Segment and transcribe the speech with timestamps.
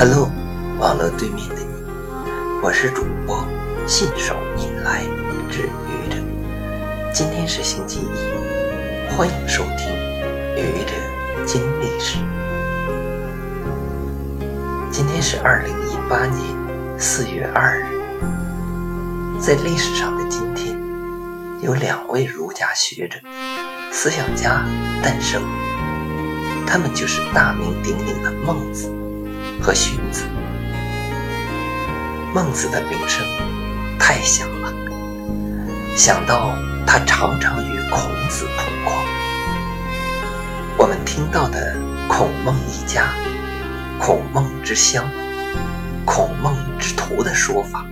[0.00, 0.30] Hello，
[0.78, 1.90] 网络对面的你，
[2.62, 3.44] 我是主播
[3.84, 5.02] 信手拈来
[5.50, 6.16] 之愚者。
[7.12, 9.92] 今天是星期一，欢迎收听
[10.56, 12.18] 愚者金历史。
[14.92, 16.46] 今天是二零一八年
[16.96, 17.98] 四月二日，
[19.40, 20.80] 在历史上的今天，
[21.60, 23.18] 有两位儒家学者、
[23.90, 24.64] 思想家
[25.02, 25.42] 诞生，
[26.68, 28.88] 他们就是大名鼎鼎的孟子。
[29.60, 30.24] 和荀子，
[32.34, 33.26] 孟子的名声
[33.98, 34.72] 太响了。
[35.96, 39.04] 想到他常常与孔子同框，
[40.76, 41.76] 我们听到的
[42.06, 43.12] 孔孟一家、
[43.98, 45.04] 孔孟之乡、
[46.04, 47.84] 孔孟之徒的说法，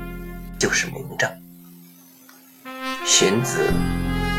[0.59, 1.29] 就是明证。
[3.05, 3.73] 荀子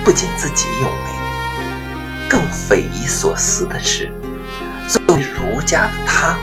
[0.06, 4.12] 不仅自己有名，更匪夷所思的是，
[4.88, 6.38] 作为儒家的他。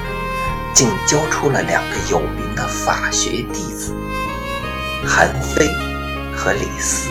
[0.75, 3.95] 竟教出了两个有名的法学弟子，
[5.07, 5.69] 韩非
[6.35, 7.09] 和李斯。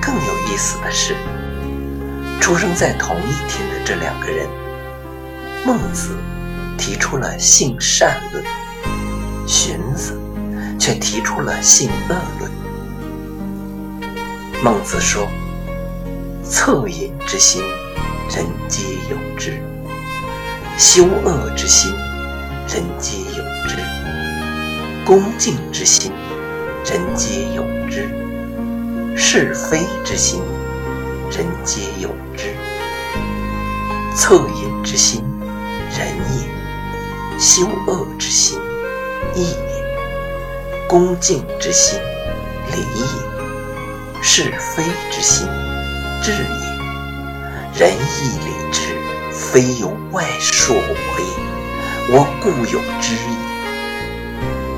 [0.00, 1.14] 更有意思的是，
[2.40, 4.48] 出生在同一天的这两个人，
[5.64, 6.16] 孟子
[6.76, 8.44] 提出了性善论，
[9.46, 10.20] 荀子
[10.80, 12.50] 却提出了性恶论。
[14.64, 15.28] 孟子说
[16.44, 17.62] ：“恻隐之心，
[18.34, 19.52] 人皆有之；
[20.76, 21.94] 羞恶之心。”
[22.72, 23.76] 人皆有之，
[25.04, 26.10] 恭敬之心，
[26.86, 28.08] 人皆有之；
[29.14, 30.40] 是非之心，
[31.30, 32.56] 人皆有之。
[34.16, 35.22] 恻隐之心，
[35.90, 36.48] 仁也；
[37.38, 38.58] 羞恶之心，
[39.34, 42.00] 义也；恭敬之心，
[42.72, 43.04] 礼也；
[44.22, 45.46] 是非之心，
[46.22, 47.78] 智也。
[47.78, 48.96] 仁义礼智，
[49.30, 51.51] 非由外铄我也。
[52.10, 53.20] 我固有之也。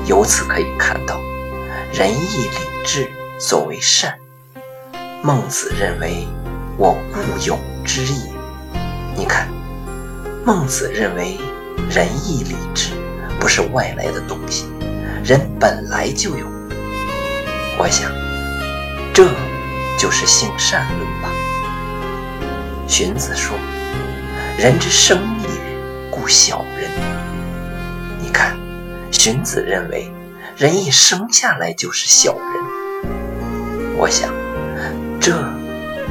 [0.05, 1.19] 由此可以看到，
[1.91, 4.15] 仁义礼智所谓善，
[5.23, 6.27] 孟子认为
[6.77, 8.31] 我固有之也。
[9.15, 9.47] 你看，
[10.45, 11.39] 孟子认为
[11.89, 12.91] 仁义礼智
[13.39, 14.67] 不是外来的东西，
[15.23, 16.45] 人本来就有。
[17.77, 18.11] 我想，
[19.13, 19.27] 这
[19.97, 21.29] 就是性善论吧。
[22.87, 23.57] 荀子说
[24.59, 25.47] ：“人之生也，
[26.11, 26.91] 故小人。”
[28.35, 28.53] 看
[29.11, 30.11] 荀子认为，
[30.57, 33.95] 人一生下来就是小人。
[33.95, 34.29] 我想，
[35.21, 35.31] 这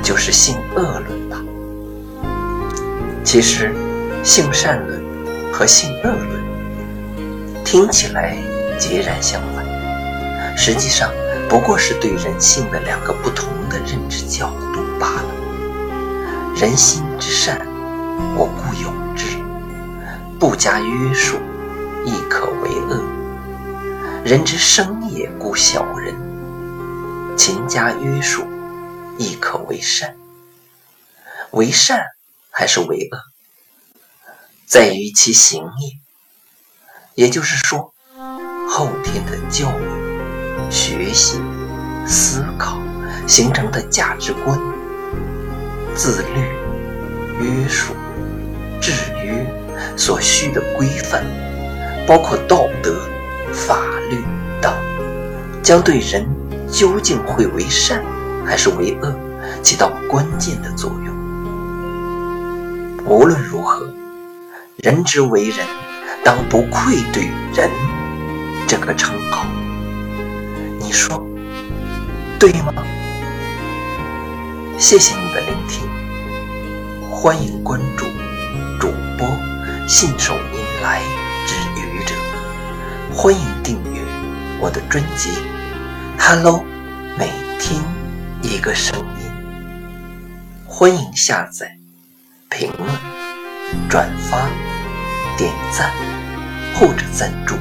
[0.02, 1.36] 就是性恶论吧。
[3.22, 3.74] 其实，
[4.22, 5.04] 性善论
[5.52, 8.38] 和性恶论听起来
[8.78, 11.10] 截然相反，实际上
[11.46, 15.26] 不过是对人性的两个不同的认知角度罢了。
[16.56, 17.60] 人心之善，
[18.34, 19.26] 我固有之，
[20.38, 21.36] 不加约束。
[22.04, 23.02] 亦可为恶。
[24.24, 26.14] 人之生也，故小人；
[27.36, 28.44] 勤加约束，
[29.18, 30.16] 亦可为善。
[31.50, 32.06] 为善
[32.50, 33.18] 还是为恶，
[34.66, 37.24] 在于其行也。
[37.26, 37.94] 也就是说，
[38.68, 41.38] 后天的教育、学习、
[42.06, 42.78] 思考
[43.28, 44.58] 形成的价值观、
[45.94, 46.40] 自律、
[47.40, 47.94] 约束、
[48.80, 48.92] 制
[49.24, 49.46] 约
[49.96, 51.24] 所需的规范。
[52.06, 52.94] 包括道德、
[53.52, 53.78] 法
[54.10, 54.22] 律
[54.60, 54.72] 等，
[55.62, 56.26] 将对人
[56.70, 58.04] 究竟会为善
[58.44, 59.14] 还是为恶
[59.62, 61.14] 起到关键的作用。
[63.06, 63.88] 无论如何，
[64.76, 65.66] 人之为人，
[66.22, 67.70] 当不愧对“人”
[68.66, 69.46] 这个称号。
[70.78, 71.26] 你说
[72.38, 72.72] 对吗？
[74.78, 75.88] 谢谢你的聆听，
[77.10, 78.04] 欢迎关注
[78.78, 79.26] 主播
[79.86, 81.00] 信手拈来，
[83.16, 84.02] 欢迎订阅
[84.60, 85.30] 我的专辑
[86.18, 86.58] 《Hello》，
[87.16, 87.30] 每
[87.60, 87.80] 天
[88.42, 89.30] 一个声音。
[90.66, 91.76] 欢迎下载、
[92.50, 92.90] 评论、
[93.88, 94.48] 转发、
[95.38, 95.92] 点赞
[96.74, 97.54] 或者赞助。